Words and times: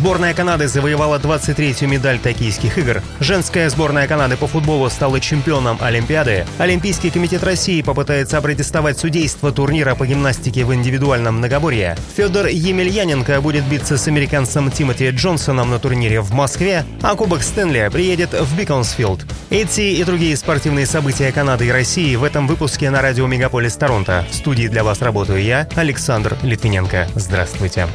Сборная 0.00 0.32
Канады 0.32 0.66
завоевала 0.66 1.18
23-ю 1.18 1.86
медаль 1.86 2.18
токийских 2.18 2.78
игр. 2.78 3.02
Женская 3.20 3.68
сборная 3.68 4.08
Канады 4.08 4.38
по 4.38 4.46
футболу 4.46 4.88
стала 4.88 5.20
чемпионом 5.20 5.76
Олимпиады. 5.78 6.46
Олимпийский 6.56 7.10
комитет 7.10 7.44
России 7.44 7.82
попытается 7.82 8.38
опротестовать 8.38 8.98
судейство 8.98 9.52
турнира 9.52 9.94
по 9.94 10.06
гимнастике 10.06 10.64
в 10.64 10.72
индивидуальном 10.72 11.36
многоборье. 11.36 11.98
Федор 12.16 12.46
Емельяненко 12.46 13.42
будет 13.42 13.64
биться 13.64 13.98
с 13.98 14.08
американцем 14.08 14.70
Тимоти 14.70 15.10
Джонсоном 15.10 15.68
на 15.68 15.78
турнире 15.78 16.22
в 16.22 16.32
Москве, 16.32 16.86
а 17.02 17.14
Кубок 17.14 17.42
Стэнли 17.42 17.90
приедет 17.92 18.32
в 18.32 18.56
Биконсфилд. 18.56 19.26
Эти 19.50 19.82
и 19.82 20.02
другие 20.04 20.34
спортивные 20.38 20.86
события 20.86 21.30
Канады 21.30 21.66
и 21.66 21.70
России 21.70 22.16
в 22.16 22.24
этом 22.24 22.46
выпуске 22.46 22.88
на 22.88 23.02
радио 23.02 23.26
Мегаполис 23.26 23.76
Торонто. 23.76 24.24
В 24.30 24.34
студии 24.34 24.68
для 24.68 24.82
вас 24.82 25.02
работаю 25.02 25.42
я, 25.42 25.68
Александр 25.76 26.38
Литвиненко. 26.42 27.06
Здравствуйте. 27.16 27.86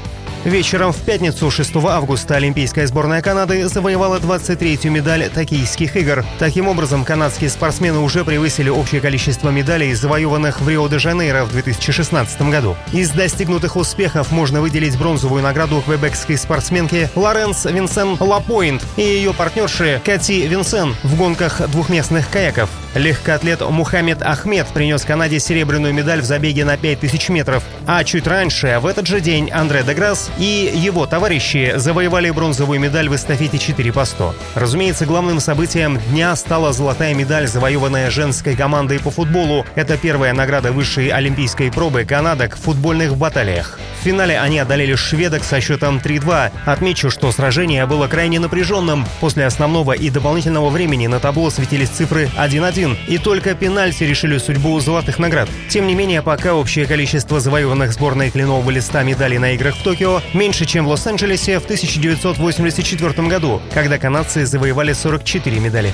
Вечером 0.45 0.93
в 0.93 1.01
пятницу 1.01 1.49
6 1.49 1.75
августа 1.77 2.35
Олимпийская 2.35 2.85
сборная 2.85 3.23
Канады 3.23 3.67
завоевала 3.67 4.19
23-ю 4.19 4.91
медаль 4.91 5.27
Токийских 5.27 5.95
игр. 5.95 6.23
Таким 6.37 6.67
образом, 6.67 7.03
канадские 7.03 7.49
спортсмены 7.49 7.97
уже 7.97 8.23
превысили 8.23 8.69
общее 8.69 9.01
количество 9.01 9.49
медалей, 9.49 9.91
завоеванных 9.95 10.61
в 10.61 10.69
Рио-де-Жанейро 10.69 11.45
в 11.45 11.51
2016 11.51 12.39
году. 12.43 12.77
Из 12.93 13.09
достигнутых 13.09 13.75
успехов 13.75 14.31
можно 14.31 14.61
выделить 14.61 14.99
бронзовую 14.99 15.41
награду 15.41 15.81
квебекской 15.81 16.37
спортсменке 16.37 17.09
Лоренс 17.15 17.65
Винсен 17.65 18.15
Лапоинт 18.19 18.85
и 18.97 19.01
ее 19.01 19.33
партнерши 19.33 19.99
Кати 20.05 20.45
Винсен 20.45 20.95
в 21.01 21.17
гонках 21.17 21.67
двухместных 21.69 22.29
каяков. 22.29 22.69
Легкоатлет 22.95 23.59
Мухаммед 23.59 24.21
Ахмед 24.21 24.67
принес 24.67 25.03
Канаде 25.03 25.37
серебряную 25.39 25.93
медаль 25.93 26.21
в 26.21 26.23
забеге 26.25 26.63
на 26.63 26.77
5000 26.77 27.27
метров. 27.27 27.63
А 27.85 28.01
чуть 28.05 28.25
раньше, 28.25 28.79
в 28.79 28.85
этот 28.85 29.05
же 29.05 29.19
день, 29.19 29.51
Андре 29.51 29.83
Деграсс 29.83 30.31
и 30.37 30.71
его 30.73 31.05
товарищи 31.05 31.73
завоевали 31.75 32.29
бронзовую 32.29 32.79
медаль 32.79 33.09
в 33.09 33.15
эстафете 33.15 33.57
4 33.57 33.91
по 33.91 34.05
100. 34.05 34.33
Разумеется, 34.55 35.05
главным 35.05 35.41
событием 35.41 35.99
дня 36.09 36.33
стала 36.37 36.71
золотая 36.71 37.13
медаль, 37.13 37.47
завоеванная 37.47 38.09
женской 38.09 38.55
командой 38.55 38.99
по 38.99 39.11
футболу. 39.11 39.65
Это 39.75 39.97
первая 39.97 40.33
награда 40.33 40.71
высшей 40.71 41.09
олимпийской 41.09 41.71
пробы 41.71 42.05
канадок 42.05 42.55
в 42.55 42.61
футбольных 42.61 43.17
баталиях. 43.17 43.77
В 43.99 44.03
финале 44.05 44.39
они 44.39 44.59
одолели 44.59 44.95
шведок 44.95 45.43
со 45.43 45.59
счетом 45.59 45.97
3-2. 45.97 46.51
Отмечу, 46.65 47.09
что 47.09 47.31
сражение 47.31 47.85
было 47.87 48.07
крайне 48.07 48.39
напряженным. 48.39 49.05
После 49.19 49.45
основного 49.45 49.91
и 49.93 50.09
дополнительного 50.09 50.69
времени 50.69 51.07
на 51.07 51.19
табло 51.19 51.49
светились 51.49 51.89
цифры 51.89 52.29
1-1. 52.37 52.84
И 53.07 53.17
только 53.17 53.55
пенальти 53.55 54.03
решили 54.03 54.37
судьбу 54.37 54.79
золотых 54.79 55.19
наград. 55.19 55.49
Тем 55.69 55.87
не 55.87 55.95
менее, 55.95 56.21
пока 56.21 56.55
общее 56.55 56.85
количество 56.85 57.39
завоеванных 57.39 57.93
сборной 57.93 58.31
кленового 58.31 58.69
листа 58.69 59.03
медалей 59.03 59.37
на 59.37 59.51
играх 59.53 59.75
в 59.75 59.83
Токио 59.83 60.21
меньше, 60.33 60.65
чем 60.65 60.85
в 60.85 60.89
Лос-Анджелесе 60.89 61.59
в 61.59 61.63
1984 61.63 63.27
году, 63.27 63.61
когда 63.73 63.97
канадцы 63.97 64.45
завоевали 64.45 64.93
44 64.93 65.59
медали. 65.59 65.93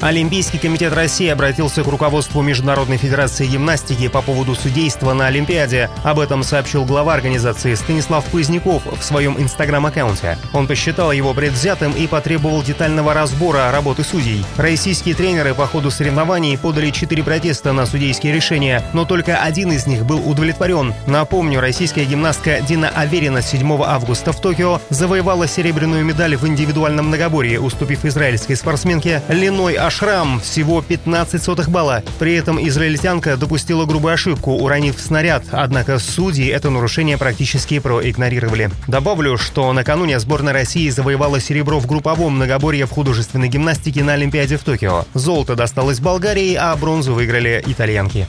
Олимпийский 0.00 0.58
комитет 0.58 0.94
России 0.94 1.28
обратился 1.28 1.84
к 1.84 1.86
руководству 1.86 2.40
Международной 2.40 2.96
федерации 2.96 3.46
гимнастики 3.46 4.08
по 4.08 4.22
поводу 4.22 4.54
судейства 4.54 5.12
на 5.12 5.26
Олимпиаде. 5.26 5.90
Об 6.02 6.20
этом 6.20 6.42
сообщил 6.42 6.86
глава 6.86 7.12
организации 7.12 7.74
Станислав 7.74 8.24
Поздняков 8.24 8.82
в 8.86 9.02
своем 9.02 9.38
инстаграм-аккаунте. 9.38 10.38
Он 10.54 10.66
посчитал 10.66 11.12
его 11.12 11.34
предвзятым 11.34 11.92
и 11.92 12.06
потребовал 12.06 12.62
детального 12.62 13.12
разбора 13.12 13.70
работы 13.70 14.02
судей. 14.02 14.42
Российские 14.56 15.14
тренеры 15.14 15.52
по 15.52 15.66
ходу 15.66 15.90
соревнований 15.90 16.56
подали 16.56 16.90
четыре 16.90 17.22
протеста 17.22 17.74
на 17.74 17.84
судейские 17.84 18.32
решения, 18.32 18.82
но 18.94 19.04
только 19.04 19.36
один 19.36 19.70
из 19.70 19.86
них 19.86 20.06
был 20.06 20.26
удовлетворен. 20.26 20.94
Напомню, 21.06 21.60
российская 21.60 22.04
гимнастка 22.04 22.62
Дина 22.62 22.88
Аверина 22.88 23.42
7 23.42 23.82
августа 23.82 24.32
в 24.32 24.40
Токио 24.40 24.80
завоевала 24.88 25.46
серебряную 25.46 26.06
медаль 26.06 26.36
в 26.36 26.46
индивидуальном 26.46 27.08
многоборье, 27.08 27.60
уступив 27.60 28.06
израильской 28.06 28.56
спортсменке 28.56 29.22
Леной 29.28 29.76
Ашрам 29.90 30.38
всего 30.38 30.82
15 30.82 31.42
сотых 31.42 31.68
балла. 31.68 32.04
При 32.20 32.34
этом 32.34 32.64
израильтянка 32.64 33.36
допустила 33.36 33.86
грубую 33.86 34.14
ошибку, 34.14 34.52
уронив 34.52 35.00
снаряд, 35.00 35.42
однако 35.50 35.98
судьи 35.98 36.46
это 36.46 36.70
нарушение 36.70 37.18
практически 37.18 37.80
проигнорировали. 37.80 38.70
Добавлю, 38.86 39.36
что 39.36 39.72
накануне 39.72 40.20
сборная 40.20 40.52
России 40.52 40.88
завоевала 40.90 41.40
серебро 41.40 41.80
в 41.80 41.88
групповом 41.88 42.36
многоборье 42.36 42.86
в 42.86 42.90
художественной 42.90 43.48
гимнастике 43.48 44.04
на 44.04 44.12
Олимпиаде 44.12 44.58
в 44.58 44.62
Токио. 44.62 45.06
Золото 45.14 45.56
досталось 45.56 45.98
Болгарии, 45.98 46.54
а 46.54 46.76
бронзу 46.76 47.12
выиграли 47.12 47.60
итальянки. 47.66 48.28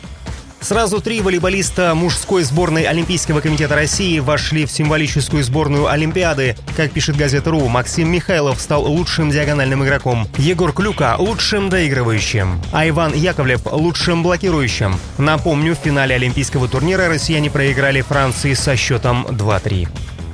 Сразу 0.61 1.01
три 1.01 1.21
волейболиста 1.21 1.95
мужской 1.95 2.43
сборной 2.43 2.83
Олимпийского 2.83 3.41
комитета 3.41 3.75
России 3.75 4.19
вошли 4.19 4.67
в 4.67 4.71
символическую 4.71 5.43
сборную 5.43 5.87
Олимпиады. 5.87 6.55
Как 6.77 6.91
пишет 6.91 7.17
газета 7.17 7.49
РУ, 7.49 7.67
Максим 7.67 8.11
Михайлов 8.11 8.61
стал 8.61 8.83
лучшим 8.85 9.31
диагональным 9.31 9.83
игроком, 9.83 10.27
Егор 10.37 10.71
Клюка– 10.71 11.15
лучшим 11.17 11.69
доигрывающим, 11.69 12.61
а 12.71 12.87
Иван 12.87 13.13
Яковлев– 13.15 13.61
лучшим 13.71 14.21
блокирующим. 14.21 14.95
Напомню, 15.17 15.75
в 15.75 15.79
финале 15.79 16.13
Олимпийского 16.13 16.67
турнира 16.67 17.07
россияне 17.07 17.49
проиграли 17.49 18.01
Франции 18.01 18.53
со 18.53 18.75
счетом 18.75 19.25
2-3. 19.29 19.87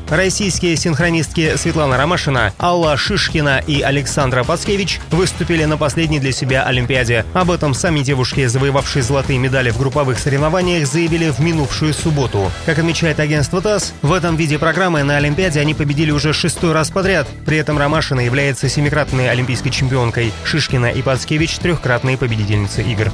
Российские 0.09 0.77
синхронистки 0.77 1.57
Светлана 1.57 1.97
Ромашина, 1.97 2.53
Алла 2.59 2.95
Шишкина 2.95 3.61
и 3.67 3.81
Александра 3.81 4.45
Пацкевич 4.45 5.01
выступили 5.11 5.65
на 5.65 5.75
последней 5.77 6.19
для 6.19 6.31
себя 6.31 6.63
Олимпиаде. 6.63 7.25
Об 7.33 7.51
этом 7.51 7.73
сами 7.73 7.99
девушки, 7.99 8.45
завоевавшие 8.45 9.03
золотые 9.03 9.37
медали 9.37 9.69
в 9.69 9.77
групповых 9.77 10.17
соревнованиях, 10.17 10.87
заявили 10.87 11.29
в 11.29 11.39
минувшую 11.39 11.93
субботу. 11.93 12.49
Как 12.65 12.79
отмечает 12.79 13.19
агентство 13.19 13.61
ТАСС, 13.61 13.93
в 14.01 14.13
этом 14.13 14.37
виде 14.37 14.57
программы 14.57 15.03
на 15.03 15.17
Олимпиаде 15.17 15.59
они 15.59 15.73
победили 15.73 16.11
уже 16.11 16.31
шестой 16.31 16.71
раз 16.71 16.89
подряд. 16.89 17.27
При 17.45 17.57
этом 17.57 17.77
Ромашина 17.77 18.21
является 18.21 18.69
семикратной 18.69 19.29
олимпийской 19.29 19.71
чемпионкой, 19.71 20.31
Шишкина 20.45 20.87
и 20.87 21.01
Пацкевич– 21.01 21.57
трехкратные 21.59 22.17
победительницы 22.17 22.81
игр. 22.81 23.11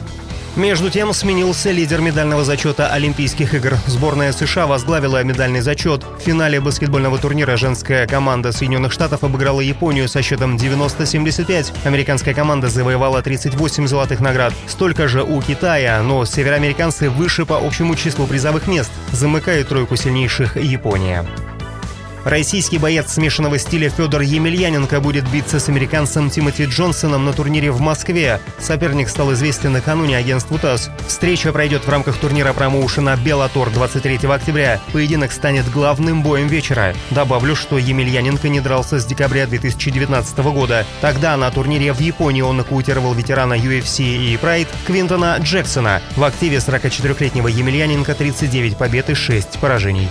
Между 0.56 0.92
тем 0.92 1.12
сменился 1.14 1.72
лидер 1.72 2.00
медального 2.00 2.44
зачета 2.44 2.88
Олимпийских 2.90 3.56
игр. 3.56 3.74
Сборная 3.88 4.32
США 4.32 4.68
возглавила 4.68 5.24
медальный 5.24 5.62
зачет. 5.62 6.04
В 6.04 6.20
финале 6.20 6.62
баскетбольного 6.62 7.18
турнира 7.18 7.58
женская 7.58 8.06
команда 8.06 8.52
Соединенных 8.52 8.92
Штатов 8.92 9.24
обыграла 9.24 9.62
Японию 9.62 10.08
со 10.08 10.22
счетом 10.22 10.56
90-75. 10.56 11.74
Американская 11.86 12.36
команда 12.36 12.68
завоевала 12.68 13.24
38 13.24 13.88
золотых 13.88 14.20
наград. 14.20 14.54
Столько 14.68 15.08
же 15.08 15.24
у 15.24 15.42
Китая, 15.42 16.04
но 16.04 16.24
североамериканцы 16.24 17.10
выше 17.10 17.48
по 17.48 17.58
общему 17.58 17.96
числу 17.96 18.28
призовых 18.28 18.68
мест. 18.68 18.92
Замыкают 19.12 19.70
тройку 19.70 19.96
сильнейших 19.96 20.58
Япония. 20.58 21.26
Российский 22.24 22.78
боец 22.78 23.12
смешанного 23.12 23.58
стиля 23.58 23.90
Федор 23.90 24.22
Емельяненко 24.22 25.02
будет 25.02 25.30
биться 25.30 25.60
с 25.60 25.68
американцем 25.68 26.30
Тимоти 26.30 26.66
Джонсоном 26.66 27.26
на 27.26 27.34
турнире 27.34 27.72
в 27.72 27.82
Москве. 27.82 28.40
Соперник 28.60 29.10
стал 29.10 29.34
известен 29.34 29.74
накануне 29.74 30.18
агентству 30.18 30.58
ТАСС. 30.58 30.90
Встреча 31.06 31.52
пройдет 31.52 31.84
в 31.86 31.90
рамках 31.90 32.18
турнира 32.18 32.54
промоушена 32.54 33.18
«Беллатор» 33.18 33.70
23 33.70 34.20
октября. 34.30 34.80
Поединок 34.94 35.34
станет 35.34 35.70
главным 35.70 36.24
боем 36.24 36.48
вечера. 36.48 36.96
Добавлю, 37.12 37.58
что 37.58 37.78
Емельяненко 37.78 38.48
не 38.48 38.62
дрался 38.62 39.00
с 39.00 39.06
декабря 39.06 39.46
2019 39.46 40.38
года. 40.40 40.86
Тогда 41.02 41.36
на 41.36 41.52
турнире 41.52 41.92
в 41.92 42.00
Японии 42.00 42.42
он 42.42 42.56
нокаутировал 42.56 43.14
ветерана 43.14 43.56
UFC 43.56 44.02
и 44.02 44.38
Pride 44.38 44.70
Квинтона 44.88 45.38
Джексона. 45.42 46.02
В 46.16 46.24
активе 46.24 46.58
44-летнего 46.58 47.50
Емельяненко 47.50 48.14
39 48.14 48.78
побед 48.78 49.10
и 49.10 49.14
6 49.14 49.60
поражений. 49.60 50.08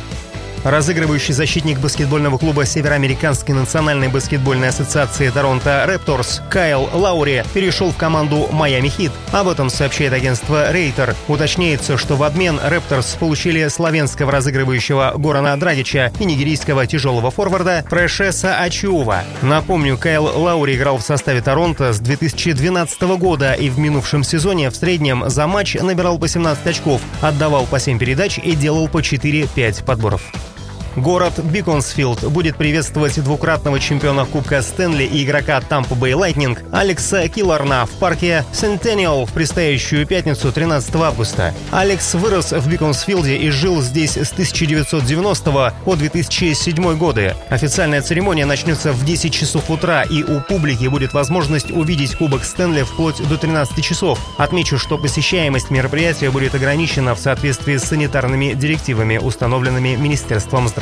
Разыгрывающий 0.65 1.35
защитник 1.35 1.81
баскетбольного 1.81 2.39
клуба 2.39 2.65
Североамериканской 2.65 3.53
национальной 3.53 4.07
баскетбольной 4.07 4.69
ассоциации 4.69 5.29
Торонто 5.29 5.85
Репторс 5.89 6.41
Кайл 6.51 6.89
Лаури 6.93 7.45
перешел 7.53 7.91
в 7.91 7.97
команду 7.97 8.49
Майами 8.53 8.89
Хит. 8.89 9.11
Об 9.33 9.49
этом 9.49 9.71
сообщает 9.71 10.13
агентство 10.13 10.71
Рейтер. 10.71 11.17
Уточняется, 11.27 11.99
что 11.99 12.15
в 12.15 12.23
обмен 12.23 12.61
Репторс 12.65 13.17
получили 13.19 13.67
славянского 13.67 14.31
разыгрывающего 14.31 15.15
Горана 15.17 15.59
Драгича 15.59 16.13
и 16.21 16.25
нигерийского 16.25 16.87
тяжелого 16.87 17.33
форварда 17.33 17.85
Прешеса 17.91 18.61
Ачиува. 18.61 19.25
Напомню, 19.43 19.99
Кайл 19.99 20.27
Лаури 20.27 20.77
играл 20.77 20.99
в 20.99 21.03
составе 21.03 21.43
Торонто 21.43 21.93
с 21.93 21.99
2012 21.99 23.03
года 23.19 23.55
и 23.55 23.69
в 23.69 23.81
минувшем 23.81 24.23
сезоне 24.23 24.71
в 24.71 24.77
среднем 24.77 25.29
за 25.29 25.49
матч 25.49 25.75
набирал 25.75 26.21
по 26.21 26.29
17 26.29 26.65
очков, 26.69 27.01
отдавал 27.21 27.67
по 27.67 27.81
7 27.81 27.99
передач 27.99 28.39
и 28.39 28.53
делал 28.55 28.87
по 28.87 28.99
4-5 28.99 29.85
подборов. 29.85 30.23
Город 30.97 31.39
Биконсфилд 31.39 32.25
будет 32.25 32.57
приветствовать 32.57 33.23
двукратного 33.23 33.81
чемпиона 33.81 34.27
Кубка 34.27 34.61
Стэнли 34.61 35.05
и 35.05 35.25
игрока 35.25 35.59
Tampa 35.59 35.99
Bay 35.99 36.13
Lightning 36.13 36.59
Алекса 36.71 37.27
Килларна 37.29 37.87
в 37.87 37.91
парке 37.93 38.45
Centennial 38.53 39.25
в 39.25 39.33
предстоящую 39.33 40.07
пятницу 40.07 40.53
13 40.53 40.95
августа. 40.97 41.55
Алекс 41.71 42.13
вырос 42.15 42.53
в 42.53 42.69
Биконсфилде 42.69 43.37
и 43.37 43.49
жил 43.49 43.81
здесь 43.81 44.19
с 44.19 44.33
1990 44.33 45.75
по 45.83 45.97
2007 45.97 46.99
годы. 46.99 47.35
Официальная 47.49 48.03
церемония 48.03 48.45
начнется 48.45 48.93
в 48.93 49.03
10 49.03 49.33
часов 49.33 49.71
утра, 49.71 50.03
и 50.03 50.23
у 50.23 50.41
публики 50.41 50.89
будет 50.89 51.15
возможность 51.15 51.71
увидеть 51.71 52.17
Кубок 52.17 52.45
Стэнли 52.45 52.83
вплоть 52.83 53.27
до 53.27 53.39
13 53.39 53.83
часов. 53.83 54.19
Отмечу, 54.37 54.79
что 54.79 54.99
посещаемость 54.99 55.71
мероприятия 55.71 56.31
будет 56.31 56.55
ограничена 56.55 57.15
в 57.15 57.19
соответствии 57.19 57.79
с 57.79 57.85
санитарными 57.85 58.53
директивами, 58.53 59.17
установленными 59.17 59.97
Министерством 59.97 60.69
здравоохранения 60.69 60.82